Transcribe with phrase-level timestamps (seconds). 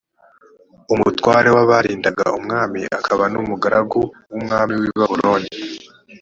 [0.85, 5.49] d umutware w abarindaga umwami akaba n umugaragu w umwami w i babuloni